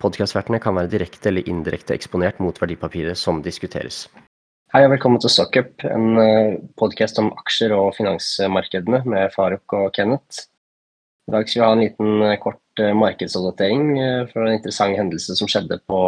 Podkastvertene 0.00 0.56
kan 0.64 0.76
være 0.78 0.88
direkte 0.94 1.28
eller 1.28 1.48
indirekte 1.50 1.92
eksponert 1.92 2.38
mot 2.40 2.56
verdipapiret 2.56 3.18
som 3.20 3.42
diskuteres. 3.44 4.06
Hei 4.72 4.84
og 4.86 4.94
velkommen 4.94 5.20
til 5.20 5.32
Stockup, 5.34 5.82
en 5.84 6.14
podkast 6.80 7.18
om 7.20 7.28
aksjer 7.42 7.74
og 7.76 7.90
finansmarkedene 7.98 9.02
med 9.04 9.34
Faruk 9.34 9.74
og 9.76 9.90
Kenneth. 9.96 10.46
I 11.28 11.34
dag 11.34 11.50
skal 11.50 11.60
vi 11.60 11.66
ha 11.66 11.72
en 11.74 11.82
liten 11.82 12.22
kort 12.40 12.82
markedsoppdatering 12.96 13.82
for 14.30 14.46
en 14.46 14.56
interessant 14.56 14.96
hendelse 14.96 15.36
som 15.36 15.50
skjedde 15.50 15.76
på, 15.90 16.00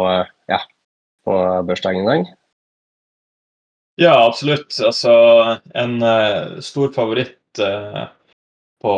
ja, 0.49 0.59
på 1.27 1.37
børsdagen 1.67 2.01
i 2.01 2.09
dag. 2.09 2.31
Ja, 4.01 4.15
absolutt. 4.25 4.73
Altså, 4.81 5.13
en 5.77 6.01
stor 6.65 6.89
favoritt 6.95 7.61
på 8.81 8.95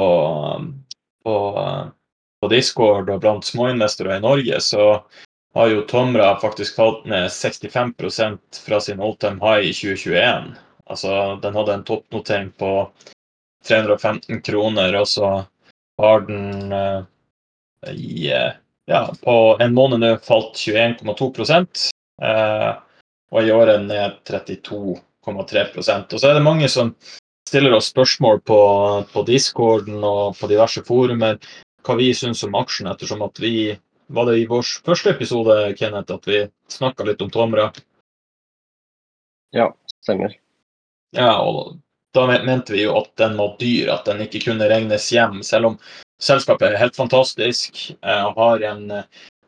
Discord 2.52 3.10
og 3.10 3.22
blant 3.24 3.48
småinvestorer 3.48 4.18
i 4.18 4.24
Norge, 4.24 4.60
så 4.62 5.04
har 5.56 5.72
jo 5.72 5.86
Tomra 5.88 6.34
faktisk 6.42 6.76
falt 6.76 7.06
ned 7.08 7.30
65% 7.32 8.62
fra 8.66 8.80
sin 8.84 9.02
all 9.02 9.16
time 9.16 9.40
high 9.40 9.70
i 9.70 9.74
2021. 9.74 10.56
Altså, 10.86 11.40
den 11.42 11.56
hadde 11.56 11.74
en 11.74 11.86
toppnotering 11.88 12.52
på 12.60 12.72
315 13.68 14.42
kroner, 14.42 14.96
og 15.00 15.08
så 15.08 15.30
har 16.02 16.26
den 16.28 16.74
i, 17.88 18.28
ja, 18.86 19.02
på 19.24 19.58
en 19.60 19.74
måned 19.74 20.04
nå 20.04 20.12
falt 20.28 20.60
21,2%. 20.60 21.86
Og 23.32 23.44
i 23.44 23.52
år 23.52 23.72
er 23.74 23.86
ned 23.88 24.20
32,3%. 24.30 26.14
Og 26.14 26.20
så 26.20 26.30
er 26.30 26.38
det 26.38 26.46
mange 26.46 26.70
som 26.70 26.94
stiller 27.50 27.74
oss 27.78 27.90
spørsmål 27.94 28.42
på 28.46 29.24
Discorden 29.28 30.04
og 30.04 30.36
på 30.40 30.50
diverse 30.52 30.84
forumer 30.86 31.40
hva 31.86 31.96
vi 32.00 32.10
synes 32.18 32.44
om 32.44 32.56
aksjen, 32.58 32.90
ettersom 32.92 33.22
at 33.26 33.40
vi 33.40 33.76
var 34.08 34.30
det 34.30 34.40
i 34.40 34.48
vår 34.50 34.66
første 34.86 35.14
episode, 35.16 35.56
Kenneth, 35.80 36.14
at 36.14 36.28
vi 36.30 36.44
snakket 36.70 37.08
litt 37.10 37.22
om 37.26 37.32
Tomra. 37.34 37.72
Ja, 39.56 39.72
stemmer. 40.04 40.36
Ja, 41.16 41.40
og 41.42 41.78
da 42.16 42.26
mente 42.28 42.76
vi 42.76 42.84
jo 42.86 42.96
at 43.00 43.12
den 43.20 43.38
var 43.38 43.56
dyr, 43.60 43.94
at 43.94 44.06
den 44.10 44.24
ikke 44.26 44.44
kunne 44.50 44.70
regnes 44.72 45.08
hjem, 45.14 45.42
selv 45.44 45.72
om 45.72 45.80
selskapet 46.22 46.70
er 46.72 46.80
helt 46.80 46.98
fantastisk, 46.98 47.82
og 48.02 48.38
har 48.40 48.66
en, 48.70 48.86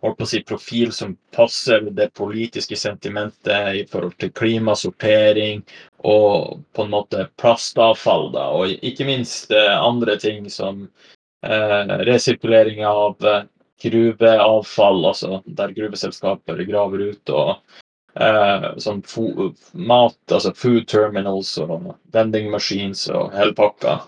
holdt 0.04 0.18
på 0.20 0.26
å 0.26 0.30
si, 0.30 0.42
profil 0.46 0.92
som 0.96 1.16
passer 1.36 1.90
det 1.96 2.10
politiske 2.18 2.78
sentimentet 2.80 3.82
i 3.82 3.86
forhold 3.90 4.18
til 4.22 4.34
klimasortering 4.36 5.64
og 6.06 6.64
på 6.76 6.86
en 6.86 6.94
måte 6.94 7.28
plastavfall 7.42 8.30
da, 8.36 8.50
og 8.54 8.76
ikke 8.86 9.08
minst 9.08 9.54
andre 9.54 10.18
ting 10.22 10.50
som 10.54 10.86
resirkulering 12.08 12.86
av 12.86 13.18
gruveavfall, 13.84 15.06
altså 15.06 15.42
der 15.46 15.74
gruveselskaper 15.76 16.64
graver 16.66 17.12
ut 17.12 17.30
og 17.30 17.56
sånn 18.82 19.04
mat, 19.74 20.18
altså 20.32 20.54
food 20.58 20.88
terminals 20.90 21.52
og 21.62 21.92
vending 22.16 22.50
machines 22.50 23.04
og 23.14 23.36
hele 23.38 23.54
pakka. 23.58 24.00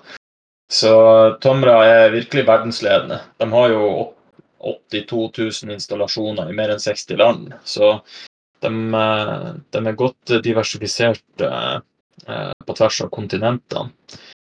Så 0.69 0.93
Tomra 1.41 1.83
er 1.85 2.11
virkelig 2.13 2.47
verdensledende. 2.47 3.19
De 3.37 3.45
har 3.53 3.69
jo 3.73 4.13
82,000 4.61 5.71
installasjoner 5.77 6.49
i 6.49 6.57
mer 6.57 6.73
enn 6.73 6.81
60 6.81 7.21
land, 7.21 7.53
så 7.63 7.99
de 8.59 8.71
er 9.79 9.95
godt 10.01 10.33
diversifisert 10.43 11.45
på 11.45 12.75
tvers 12.75 13.01
av 13.05 13.13
kontinentene. 13.13 13.93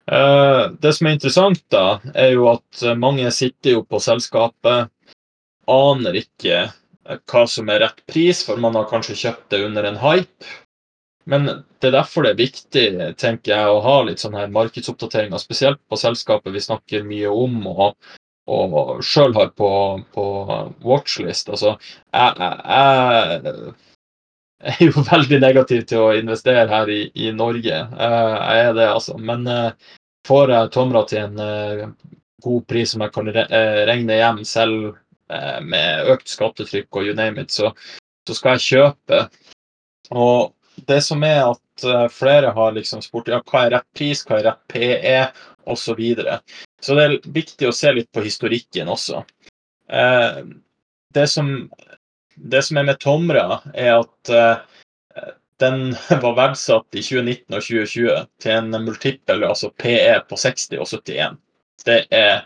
Det 0.10 0.92
som 0.96 1.08
er 1.08 1.16
interessant 1.16 1.62
da, 1.70 2.00
er 2.18 2.32
jo 2.34 2.48
at 2.50 2.82
mange 2.98 3.30
sitter 3.36 3.76
jo 3.76 3.84
på 3.86 4.00
selskapet, 4.02 4.90
aner 5.70 6.18
ikke 6.18 6.64
hva 7.30 7.44
som 7.50 7.70
er 7.70 7.84
rett 7.84 8.02
pris, 8.10 8.42
for 8.46 8.58
man 8.62 8.78
har 8.78 8.90
kanskje 8.90 9.18
kjøpt 9.18 9.50
det 9.54 9.64
under 9.66 9.86
en 9.90 10.00
hype. 10.02 10.50
Men 11.30 11.46
det 11.46 11.90
er 11.90 11.94
derfor 11.94 12.26
det 12.26 12.32
er 12.34 12.40
viktig, 12.40 12.86
tenker 13.22 13.54
jeg, 13.54 13.70
å 13.70 13.84
ha 13.86 13.98
litt 14.06 14.22
sånne 14.22 14.48
markedsoppdateringer, 14.54 15.42
spesielt 15.42 15.82
på 15.90 16.00
selskapet 16.00 16.56
vi 16.56 16.64
snakker 16.64 17.06
mye 17.06 17.30
om 17.30 17.68
og 17.70 19.04
selv 19.06 19.38
har 19.38 19.52
på 19.54 19.70
watchlist. 20.82 21.52
Altså, 21.54 21.76
jeg 22.10 22.34
er 24.74 24.88
jo 24.88 25.06
veldig 25.14 25.40
negativ 25.44 25.86
til 25.90 26.08
å 26.08 26.16
investere 26.18 26.66
her 26.72 26.90
i 26.90 27.30
Norge. 27.36 27.78
Jeg 27.78 28.66
er 28.66 28.74
det, 28.74 28.90
altså. 28.90 29.18
Men 29.22 29.46
får 30.28 30.52
jeg 30.56 30.72
Tomra 30.76 31.04
til 31.08 31.22
en 31.24 31.96
god 32.44 32.68
pris 32.68 32.92
som 32.94 33.02
jeg 33.04 33.14
kan 33.16 33.30
regne 33.30 34.20
hjem 34.20 34.44
selv, 34.48 34.96
med 35.62 36.10
økt 36.10 36.32
skattetrykk 36.32 36.90
og 36.98 37.06
you 37.06 37.14
name 37.14 37.44
it, 37.44 37.52
så 37.54 37.70
skal 38.34 38.58
jeg 38.58 38.66
kjøpe. 38.66 39.20
Og 40.10 40.54
det 40.90 41.04
som 41.06 41.22
er 41.28 41.44
at 41.52 41.86
flere 42.14 42.50
har 42.56 42.72
liksom 42.74 43.02
spurt, 43.06 43.30
ja, 43.30 43.40
hva 43.46 43.66
er 43.66 43.72
rett 43.76 43.88
pris, 43.96 44.24
hva 44.26 44.40
er 44.40 44.48
rett 44.50 44.64
PE, 44.72 45.20
og 45.70 45.78
så 45.78 45.94
videre. 45.94 46.40
Så 46.82 46.96
det 46.98 47.04
er 47.06 47.30
viktig 47.36 47.68
å 47.70 47.76
se 47.76 47.92
litt 47.94 48.10
på 48.16 48.24
historikken 48.26 48.90
også. 48.90 49.22
Det 51.14 51.28
som 51.30 51.70
er 51.70 52.88
med 52.88 52.98
Tomra 53.04 53.62
er 53.76 54.00
at 54.00 54.34
den 55.60 55.96
var 56.24 56.36
verdsatt 56.38 56.96
i 56.96 57.04
2019 57.04 57.56
og 57.56 57.64
2020 57.64 58.22
til 58.44 58.56
en 58.56 58.86
multiple, 58.86 59.42
altså 59.48 59.72
PE 59.82 60.20
på 60.30 60.40
60 60.40 60.80
og 60.80 60.88
71. 60.94 61.40
Det 61.86 62.00
er 62.14 62.46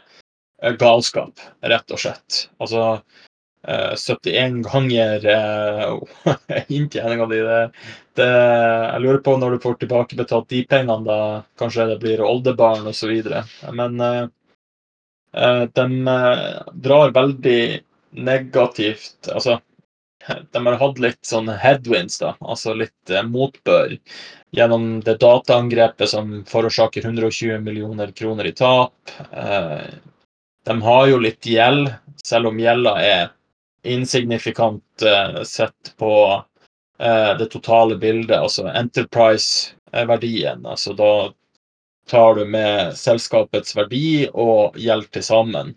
galskap, 0.80 1.42
rett 1.62 1.94
og 1.94 2.00
slett. 2.00 2.48
Altså, 2.64 3.02
71 3.64 4.62
ganger 4.68 5.26
inntjeningen 6.76 7.30
di. 7.32 7.40
det 8.20 8.28
jeg 8.28 9.02
lurer 9.02 9.22
på 9.24 9.38
når 9.40 9.56
du 9.56 9.64
får 9.64 9.78
tilbakebetalt 9.80 10.50
de 10.52 10.66
pengene 10.68 11.08
da, 11.08 11.20
kanskje 11.60 11.88
det 11.94 12.00
blir 12.04 12.24
oldebarn 12.28 12.90
videre. 12.92 13.46
Men 13.72 13.98
de 15.80 15.86
drar 16.74 17.16
veldig 17.16 17.62
negativt, 18.14 19.32
altså 19.32 19.62
de 20.52 20.66
har 20.66 20.80
hatt 20.80 21.00
litt 21.04 21.26
sånn 21.26 21.50
headwinds 21.50 22.20
da, 22.22 22.34
altså 22.40 22.74
litt 22.78 23.12
motbør 23.28 23.98
gjennom 24.56 25.02
det 25.04 25.18
dataangrepet 25.24 26.10
som 26.10 26.44
forårsaker 26.48 27.06
120 27.06 27.60
millioner 27.66 28.12
kroner 28.16 28.48
i 28.48 28.54
tap. 28.56 28.94
De 30.64 30.76
har 30.88 31.08
jo 31.10 31.20
litt 31.20 31.46
gjeld, 31.46 31.90
selv 32.24 32.48
om 32.52 32.60
gjelda 32.62 32.94
er 33.04 33.32
insignifikant 33.84 35.04
sett 35.44 35.94
på 36.00 36.14
det 37.40 37.50
totale 37.52 37.98
bildet, 38.00 38.38
altså 38.38 38.70
enterprise-verdien. 38.70 40.64
Altså 40.64 40.94
da 40.96 41.34
tar 42.08 42.36
du 42.36 42.46
med 42.46 42.96
selskapets 42.96 43.76
verdi 43.76 44.30
og 44.32 44.78
gjeld 44.80 45.10
til 45.12 45.24
sammen. 45.26 45.74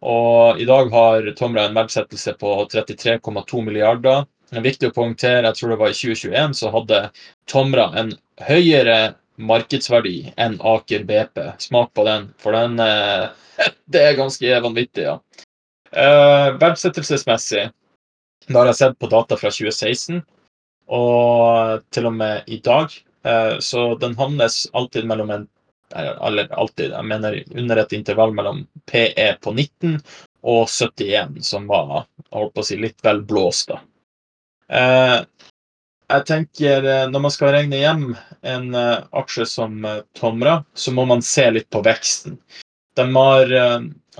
Og 0.00 0.60
i 0.60 0.66
dag 0.68 0.90
har 0.92 1.30
Tomra 1.38 1.66
en 1.66 1.74
verdsettelse 1.74 2.34
på 2.38 2.52
33,2 2.70 3.62
milliarder. 3.66 4.26
Er 4.54 4.64
viktig 4.64 4.88
å 4.88 4.94
poengtere, 4.94 5.44
jeg 5.44 5.58
tror 5.58 5.72
det 5.72 5.80
var 5.80 5.92
i 5.92 5.96
2021, 5.96 6.54
så 6.56 6.70
hadde 6.72 7.00
Tomra 7.50 7.88
en 7.98 8.14
høyere 8.46 8.98
markedsverdi 9.38 10.32
enn 10.40 10.56
Aker 10.64 11.04
BP. 11.08 11.42
Smak 11.66 11.92
på 11.98 12.06
den, 12.06 12.30
for 12.40 12.56
den, 12.56 12.78
det 13.92 14.04
er 14.04 14.16
ganske 14.18 14.62
vanvittig, 14.64 15.08
ja. 15.10 15.18
Verdsettelsesmessig, 16.62 17.68
da 18.48 18.60
har 18.60 18.70
jeg 18.70 18.80
sett 18.80 18.98
på 19.00 19.10
data 19.12 19.36
fra 19.40 19.50
2016, 19.52 20.22
og 20.88 21.84
til 21.92 22.08
og 22.08 22.16
med 22.16 22.48
i 22.48 22.60
dag, 22.64 22.92
så 23.60 23.90
den 24.00 24.16
handles 24.16 24.62
alltid 24.76 25.08
mellom 25.08 25.32
en, 25.34 25.46
eller 25.96 26.52
alltid, 26.52 26.92
jeg 26.92 27.08
mener 27.08 27.38
under 27.56 27.82
et 27.82 27.92
intervall 27.96 28.34
mellom 28.36 28.64
PE 28.90 29.28
på 29.42 29.52
19 29.54 29.98
og 30.48 30.68
71, 30.68 31.38
som 31.44 31.68
var, 31.70 32.06
holdt 32.34 32.54
på 32.54 32.64
å 32.64 32.68
si, 32.68 32.78
litt 32.80 33.04
vel 33.04 33.22
blåst 33.26 33.72
da. 33.72 33.80
Jeg 36.08 36.24
tenker, 36.28 36.84
når 37.12 37.24
man 37.24 37.32
skal 37.32 37.52
regne 37.52 37.80
hjem 37.80 38.04
en 38.48 38.76
aksje 38.76 39.46
som 39.48 39.80
Tomra, 40.16 40.58
så 40.76 40.92
må 40.96 41.04
man 41.08 41.24
se 41.24 41.48
litt 41.52 41.68
på 41.72 41.82
veksten. 41.84 42.38
De 42.96 43.06
har 43.14 43.54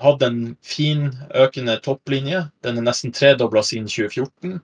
hatt 0.03 0.25
en 0.25 0.41
fin 0.65 1.09
økende 1.35 1.79
topplinje, 1.85 2.45
den 2.65 2.81
er 2.81 2.89
nesten 2.91 3.15
tredoblet 3.15 3.71
siden 3.71 3.89
2014. 3.89 4.59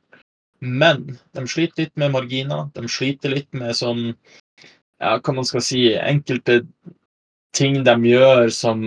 Men 0.64 1.18
de 1.36 1.44
sliter 1.50 1.84
litt 1.84 1.96
med 2.00 2.14
marginer. 2.14 2.68
De 2.72 2.88
sliter 2.88 3.34
litt 3.34 3.50
med 3.56 3.76
sånn 3.76 4.14
ja, 5.04 5.18
hva 5.20 5.36
man 5.36 5.46
skal 5.48 5.64
si, 5.64 5.84
enkelte 6.00 6.62
ting 7.54 7.82
de 7.86 7.94
gjør 8.08 8.48
som 8.50 8.82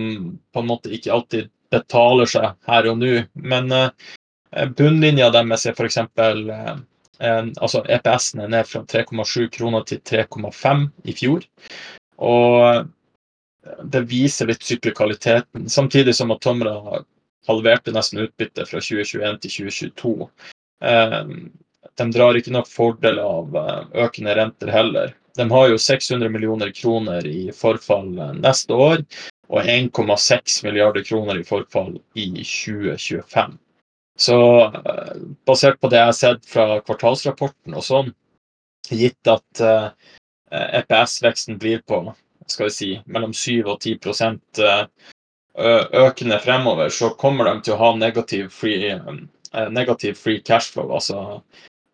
på 0.52 0.62
en 0.62 0.68
måte 0.68 0.92
ikke 0.92 1.14
alltid 1.14 1.48
betaler 1.72 2.28
seg 2.28 2.52
her 2.68 2.88
og 2.90 3.00
nå. 3.00 3.14
Men 3.40 3.72
eh, 3.76 4.68
bunnlinja 4.76 5.30
deres 5.34 5.66
er 5.68 5.76
f.eks. 5.78 6.00
Eh, 6.02 6.76
altså 7.58 7.82
EPS-en 7.96 8.44
er 8.44 8.52
ned 8.52 8.68
fra 8.68 8.84
3,7 8.84 9.48
kroner 9.56 9.86
til 9.88 10.02
3,5 10.04 10.86
i 11.08 11.16
fjor. 11.16 11.46
Og 12.18 12.88
det 13.84 14.04
viser 14.10 14.48
litt 14.48 14.64
syklikaliteten. 14.64 15.68
Samtidig 15.68 16.14
som 16.16 16.32
at 16.34 16.42
Tomra 16.44 17.02
halverte 17.48 17.92
nesten 17.94 18.22
utbyttet 18.26 18.68
fra 18.68 18.80
2021 18.80 19.40
til 19.44 19.54
2022. 19.70 20.28
Eh, 20.84 21.22
de 21.98 22.06
drar 22.14 22.38
ikke 22.38 22.54
nok 22.54 22.68
fordel 22.70 23.20
av 23.22 23.56
eh, 23.58 23.80
økende 24.06 24.36
renter 24.38 24.72
heller. 24.72 25.14
De 25.38 25.46
har 25.50 25.68
jo 25.70 25.78
600 25.78 26.28
millioner 26.34 26.72
kroner 26.74 27.26
i 27.26 27.48
forfall 27.54 28.12
eh, 28.18 28.36
neste 28.42 28.74
år 28.74 29.02
og 29.48 29.64
1,6 29.64 30.60
milliarder 30.66 31.06
kroner 31.06 31.40
i 31.40 31.46
forfall 31.46 31.94
i 32.18 32.28
2025. 32.42 33.56
Så 34.18 34.36
basert 35.46 35.78
på 35.80 35.88
det 35.88 36.00
jeg 36.00 36.10
har 36.10 36.16
sett 36.18 36.48
fra 36.50 36.80
kvartalsrapporten 36.82 37.76
og 37.78 37.84
sånn, 37.86 38.10
gitt 38.90 39.30
at 39.30 39.62
EPS-veksten 40.50 41.54
e 41.54 41.62
blir 41.62 41.84
på 41.86 42.02
skal 42.50 42.66
vi 42.66 42.74
si, 42.74 42.90
mellom 43.06 43.32
7 43.32 43.62
og 43.62 43.78
10% 43.78 44.66
økende 46.02 46.38
fremover, 46.38 46.88
så 46.88 47.10
kommer 47.10 47.48
de 47.48 47.62
til 47.62 47.74
å 47.74 47.80
ha 47.82 47.94
negativ 47.96 48.48
free, 48.54 48.94
negativ 49.70 50.18
free 50.18 50.40
cash 50.40 50.72
flow. 50.72 50.92
Altså 50.94 51.42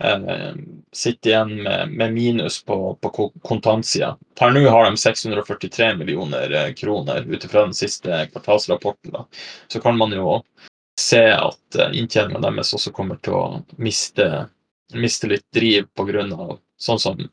eh, 0.02 0.55
sitte 0.93 1.29
igjen 1.29 1.62
med, 1.62 1.91
med 1.91 2.12
minus 2.12 2.64
på, 2.64 2.99
på 3.00 3.31
kontantsida. 3.43 4.17
Per 4.38 4.50
nå 4.50 4.69
har 4.69 4.85
de 4.85 4.96
643 4.96 5.96
millioner 5.96 6.52
eh, 6.52 6.73
kroner 6.75 7.23
ut 7.23 7.44
fra 7.44 7.67
den 7.67 7.75
siste 7.75 8.26
kvartalsrapporten. 8.32 9.12
Da. 9.12 9.26
Så 9.69 9.81
kan 9.81 9.99
man 9.99 10.12
jo 10.12 10.43
se 11.00 11.25
at 11.32 11.79
eh, 11.79 11.99
inntjeninga 11.99 12.43
deres 12.44 12.75
også 12.75 12.93
kommer 12.94 13.20
til 13.23 13.38
å 13.38 13.44
miste, 13.76 14.46
miste 14.94 15.31
litt 15.31 15.46
driv 15.55 15.88
pga. 15.96 16.58
sånn 16.79 16.99
som 16.99 17.29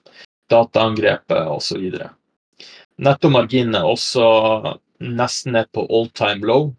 dataangrepet 0.51 1.47
osv. 1.47 1.91
Nettomarginene 3.01 3.83
også 3.87 4.25
nesten 5.01 5.55
ned 5.57 5.71
på 5.73 5.87
all 5.89 6.09
time 6.13 6.45
low. 6.45 6.73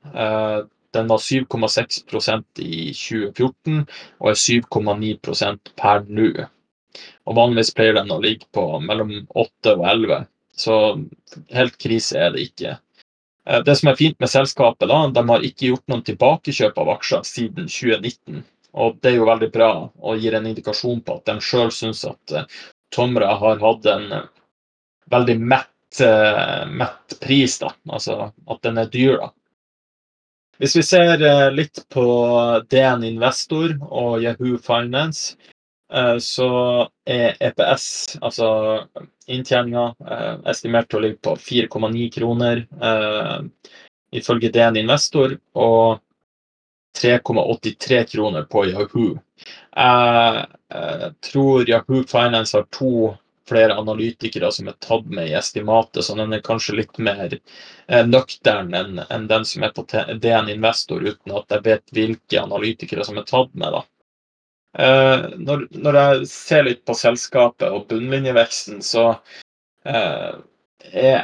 Den 0.93 1.09
var 1.09 1.19
7,6% 1.25 2.61
i 2.61 2.93
2014 2.93 3.85
og 4.21 4.31
er 4.33 4.41
7,9% 4.41 5.73
per 5.81 6.05
nå. 6.09 6.31
Og 7.25 7.37
Vanligvis 7.39 7.73
pleier 7.77 7.97
den 7.97 8.13
å 8.13 8.21
ligge 8.21 8.49
på 8.53 8.67
mellom 8.85 9.15
8 9.31 9.77
og 9.79 9.85
11, 9.89 10.25
så 10.53 10.79
helt 11.57 11.79
krise 11.81 12.19
er 12.21 12.35
det 12.35 12.49
ikke. 12.51 12.75
Eh, 13.47 13.63
det 13.65 13.77
som 13.79 13.89
er 13.91 13.99
fint 13.99 14.19
med 14.21 14.31
selskapet, 14.31 14.89
da, 14.91 15.01
de 15.09 15.25
har 15.29 15.47
ikke 15.47 15.71
gjort 15.73 15.87
noen 15.91 16.05
tilbakekjøp 16.07 16.79
av 16.79 16.93
aksjer 16.99 17.25
siden 17.27 17.71
2019. 17.71 18.45
Og 18.73 18.97
Det 19.01 19.11
er 19.13 19.19
jo 19.19 19.29
veldig 19.29 19.51
bra 19.53 19.73
og 19.85 20.21
gir 20.23 20.37
en 20.37 20.47
indikasjon 20.49 21.03
på 21.05 21.19
at 21.19 21.27
de 21.29 21.41
sjøl 21.45 21.73
syns 21.75 22.05
at 22.09 22.37
eh, 22.37 22.47
Tomra 22.93 23.35
har 23.41 23.61
hatt 23.65 23.89
en 23.89 24.09
eh, 24.13 24.31
veldig 25.13 25.39
mett, 25.41 25.69
mett 26.73 27.15
pris. 27.21 27.59
da, 27.61 27.73
Altså 27.89 28.31
at 28.49 28.63
den 28.65 28.79
er 28.81 28.89
dyr. 28.93 29.19
da. 29.21 29.33
Hvis 30.61 30.77
vi 30.77 30.83
ser 30.85 31.23
eh, 31.23 31.49
litt 31.55 31.81
på 31.91 32.05
DN 32.71 33.05
Investor 33.09 33.73
og 33.89 34.23
Yahoo 34.23 34.59
Finance, 34.61 35.37
eh, 35.93 36.19
så 36.21 36.51
er 37.09 37.39
EPS, 37.41 38.19
altså 38.21 38.51
inntjeninga, 39.27 39.87
eh, 40.05 40.35
estimert 40.53 40.91
til 40.91 41.01
å 41.01 41.05
ligge 41.07 41.21
på 41.25 41.37
4,9 41.41 42.09
kroner 42.19 42.65
ifølge 44.13 44.53
DN 44.53 44.77
Investor, 44.83 45.39
og 45.57 46.03
3,83 47.01 48.03
kroner 48.13 48.45
på 48.45 48.67
Yahoo. 48.69 49.15
Jeg 49.73 51.13
tror 51.25 51.69
Yahoo 51.69 52.03
Finance 52.05 52.59
har 52.59 52.67
to 52.77 53.15
flere 53.49 53.77
analytikere 53.79 54.51
som 54.53 54.69
er 54.71 54.77
tatt 54.85 55.07
med 55.07 55.31
i 55.31 55.37
estimatet, 55.39 56.05
så 56.05 56.17
den 56.19 56.33
er 56.37 56.45
kanskje 56.45 56.77
litt 56.79 56.99
mer 56.99 57.35
eh, 57.35 58.05
nøktern 58.07 58.75
enn 58.75 59.03
en 59.09 59.27
den 59.31 59.47
som 59.49 59.67
er 59.67 59.75
på 59.77 59.87
DN 59.93 60.51
Investor, 60.53 61.03
uten 61.03 61.35
at 61.39 61.57
jeg 61.57 61.67
vet 61.67 61.97
hvilke 61.97 62.43
analytikere 62.43 63.07
som 63.09 63.19
er 63.19 63.27
tatt 63.29 63.55
med. 63.55 63.79
da. 63.79 63.83
Eh, 64.79 65.27
når, 65.37 65.67
når, 65.71 66.01
jeg 66.01 66.31
ser 66.31 66.65
litt 66.69 66.85
på 66.89 66.97
selskapet 66.97 67.69
og 67.69 67.89
bunnlinjeveksten, 67.91 68.81
så 68.85 69.11
eh, 69.85 70.33
jeg, 70.93 71.21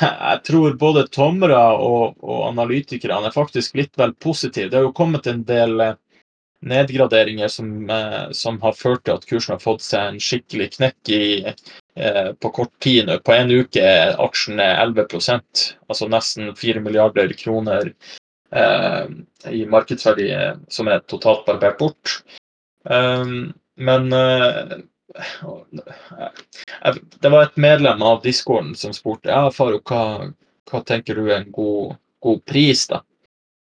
jeg 0.00 0.40
tror 0.48 0.78
både 0.80 1.06
Tomra 1.14 1.62
og, 1.78 2.18
og 2.20 2.46
analytikerne 2.50 3.30
er 3.30 3.34
faktisk 3.34 3.78
litt 3.78 3.94
vel 3.98 4.14
positive. 4.18 4.70
Det 4.70 4.80
har 4.80 4.88
jo 4.88 4.96
kommet 4.96 5.30
en 5.30 5.44
del 5.46 5.78
eh, 5.80 5.94
nedgraderinger 6.62 7.48
som, 7.48 7.90
eh, 7.90 8.30
som, 8.30 8.60
har 8.62 8.72
ført 8.72 9.04
til 9.04 9.16
at 9.16 9.26
kursen 9.26 9.56
har 9.56 9.62
fått 9.62 9.84
seg 9.84 10.12
en 10.12 10.20
skikkelig 10.22 10.68
knekk 10.76 11.12
i, 11.14 11.54
eh, 11.96 12.28
på 12.38 12.52
kort 12.54 12.72
tid 12.80 13.08
nå. 13.08 13.18
På 13.24 13.34
en 13.34 13.50
uke 13.50 13.82
er 13.82 14.14
aksjen 14.22 14.62
11% 14.62 15.64
altså 15.88 16.08
nesten 16.10 16.52
4 16.56 16.82
milliarder 16.84 17.34
kroner 17.38 17.92
eh, 18.52 19.06
i 19.50 19.64
markedsverdi 19.66 20.30
som 20.70 20.88
er 20.88 21.02
totalt 21.10 21.46
barbert 21.46 21.78
bort. 21.82 22.22
Um, 22.82 23.52
men 23.78 24.08
uh, 24.12 24.74
det 27.22 27.30
var 27.30 27.44
et 27.44 27.56
medlem 27.56 28.02
av 28.02 28.22
discorden 28.24 28.74
som 28.74 28.94
spurte 28.96 29.30
ja, 29.30 29.46
Faro, 29.54 29.78
hva, 29.86 30.32
hva 30.70 30.80
tenker 30.86 31.14
du 31.14 31.28
er 31.28 31.40
en 31.40 31.52
god, 31.54 31.94
god 32.22 32.42
pris. 32.48 32.86
da? 32.90 33.02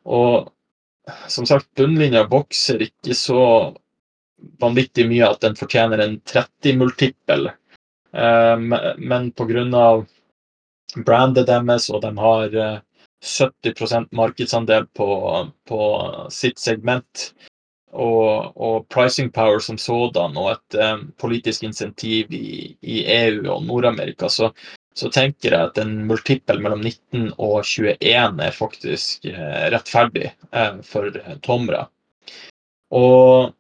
Og 0.06 0.52
som 1.28 1.46
sagt, 1.46 1.68
bunnlinja 1.74 2.24
bokser 2.30 2.82
ikke 2.82 3.14
så 3.16 3.42
vanvittig 4.62 5.06
mye 5.10 5.28
at 5.28 5.42
den 5.44 5.56
fortjener 5.58 6.02
en 6.02 6.18
30-multippel. 6.28 7.50
Eh, 8.12 8.56
men 8.98 9.30
pga. 9.32 9.92
brandet 11.06 11.46
deres, 11.46 11.88
og 11.90 12.02
de 12.02 12.12
har 12.18 12.58
70 13.22 13.92
eh, 13.92 14.02
markedsandel 14.10 14.86
på, 14.94 15.08
på 15.68 15.80
sitt 16.30 16.58
segment, 16.58 17.32
og, 17.92 18.56
og, 18.56 18.88
pricing 18.88 19.30
power 19.32 19.58
som 19.60 19.78
sådan, 19.78 20.36
og 20.36 20.52
et 20.52 20.78
um, 20.80 21.10
politisk 21.20 21.62
insentiv 21.62 22.32
i, 22.32 22.76
i 22.80 23.02
EU 23.04 23.50
og 23.52 23.66
Nord-Amerika, 23.66 24.28
så, 24.28 24.52
så 24.94 25.08
tenker 25.12 25.54
jeg 25.54 25.70
at 25.70 25.78
en 25.80 25.94
multippel 26.08 26.60
mellom 26.62 26.82
19 26.84 27.32
og 27.40 27.62
21 27.64 28.42
er 28.44 28.56
faktisk 28.56 29.26
eh, 29.30 29.66
rettferdig 29.72 30.28
eh, 30.28 30.80
for 30.86 31.16
Tomra. 31.44 31.86
Og 32.92 33.52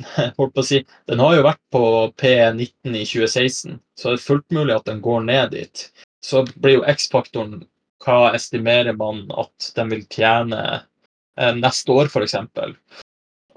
holdt 0.38 0.54
på 0.54 0.62
å 0.62 0.66
si, 0.66 0.80
den 1.10 1.20
har 1.20 1.36
jo 1.36 1.46
vært 1.46 1.62
på 1.74 1.82
P19 2.20 2.94
i 2.94 3.04
2016, 3.04 3.76
så 3.98 4.14
det 4.14 4.20
er 4.20 4.28
fullt 4.28 4.56
mulig 4.56 4.78
at 4.78 4.88
den 4.88 5.02
går 5.04 5.26
ned 5.28 5.52
dit. 5.56 5.84
Så 6.24 6.44
blir 6.56 6.78
jo 6.78 6.86
X-faktoren 6.88 7.60
hva 8.00 8.32
estimerer 8.36 8.96
man 8.96 9.26
at 9.36 9.72
den 9.76 9.92
vil 9.92 10.06
tjene 10.08 10.62
eh, 10.80 11.54
neste 11.58 11.92
år, 11.92 12.08
f.eks. 12.08 12.38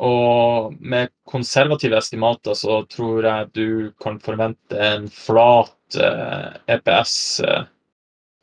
Og 0.03 0.73
med 0.81 1.13
konservative 1.29 1.95
estimater 2.01 2.57
så 2.57 2.81
tror 2.91 3.23
jeg 3.23 3.51
du 3.55 3.67
kan 4.01 4.17
forvente 4.19 4.79
en 4.79 5.07
flat 5.07 5.77
EPS, 5.95 7.39
eh, 7.39 7.63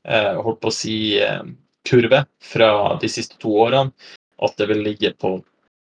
e 0.05 0.17
eh, 0.17 0.35
holdt 0.43 0.61
på 0.61 0.71
å 0.71 0.75
si, 0.75 1.19
eh, 1.21 1.43
kurve 1.85 2.25
fra 2.41 2.99
de 3.01 3.09
siste 3.09 3.39
to 3.41 3.55
årene. 3.65 3.93
At 4.41 4.57
det 4.57 4.69
vil 4.71 4.85
ligge 4.85 5.13
på 5.21 5.35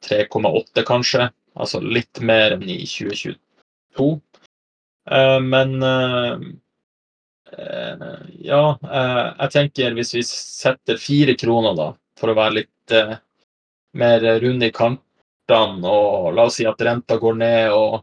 3,8 0.05 0.85
kanskje, 0.87 1.29
altså 1.59 1.81
litt 1.83 2.21
mer 2.21 2.57
enn 2.57 2.65
i 2.67 2.81
2022. 2.87 4.09
Men 5.09 5.71
ja, 8.45 8.63
jeg 8.83 9.51
tenker 9.55 9.95
hvis 9.97 10.11
vi 10.17 10.23
setter 10.27 10.99
fire 11.01 11.37
kroner, 11.39 11.77
da, 11.79 11.87
for 12.19 12.33
å 12.33 12.37
være 12.37 12.59
litt 12.59 12.97
mer 14.03 14.27
rund 14.43 14.67
i 14.67 14.73
kantene, 14.75 15.87
og 15.87 16.35
la 16.35 16.49
oss 16.51 16.59
si 16.59 16.67
at 16.69 16.83
renta 16.83 17.17
går 17.23 17.39
ned 17.41 17.79
og 17.79 18.03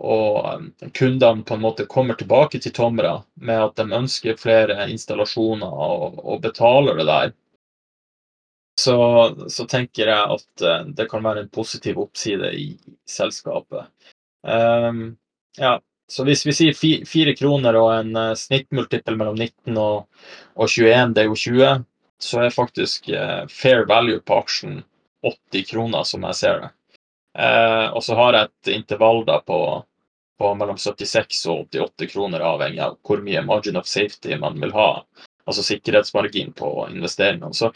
og 0.00 0.46
um, 0.54 0.70
kundene 0.96 1.44
på 1.44 1.54
en 1.54 1.62
måte 1.64 1.86
kommer 1.90 2.16
tilbake 2.16 2.60
til 2.62 2.72
Tomra 2.72 3.18
med 3.44 3.64
at 3.66 3.76
de 3.76 3.98
ønsker 3.98 4.38
flere 4.40 4.88
installasjoner 4.88 5.68
og, 5.68 6.18
og 6.24 6.40
betaler 6.44 6.96
det 6.96 7.06
der, 7.08 7.34
så, 8.80 8.96
så, 9.52 9.66
tenker 9.68 10.08
jeg 10.08 10.38
at 10.38 10.64
uh, 10.64 10.88
det 10.96 11.08
kan 11.10 11.24
være 11.24 11.44
en 11.44 11.52
positiv 11.52 12.00
oppside 12.00 12.48
i 12.56 12.70
selskapet. 13.08 13.90
Um, 14.40 15.18
ja, 15.60 15.76
så 16.08 16.24
hvis 16.24 16.46
vi 16.48 16.56
sier 16.56 17.04
fire 17.06 17.36
kroner 17.36 17.76
og 17.76 17.92
en 17.98 18.16
snittmultipel 18.38 19.20
mellom 19.20 19.36
19 19.36 19.76
og, 19.76 20.08
og, 20.56 20.64
21, 20.66 21.12
det 21.14 21.22
er 21.22 21.28
jo 21.28 21.36
20, 21.44 21.84
så 22.20 22.40
er 22.44 22.56
faktisk 22.56 23.12
fair 23.52 23.84
value 23.88 24.18
på 24.24 24.40
aksjen 24.40 24.80
80 25.22 25.68
kroner, 25.70 26.08
som 26.08 26.24
jeg 26.26 26.38
ser 26.40 26.64
det. 26.64 26.70
Eh, 27.38 27.86
og 27.94 28.02
så 28.04 28.16
har 28.18 28.34
jeg 28.34 28.48
et 28.48 28.72
intervall 28.74 29.22
da 29.28 29.38
på, 29.46 29.58
på 30.40 30.52
mellom 30.56 30.78
76 30.80 31.42
og 31.52 31.66
88 31.68 32.08
kroner, 32.14 32.44
avhengig 32.44 32.80
av 32.84 32.96
hvor 33.04 33.20
mye 33.24 33.42
margin 33.44 33.76
of 33.76 33.88
safety 33.88 34.38
man 34.40 34.56
vil 34.62 34.72
ha. 34.72 34.92
Altså 35.44 35.64
sikkerhetsmargin 35.66 36.54
på 36.56 36.70
investeringene. 36.88 37.52
Så 37.56 37.68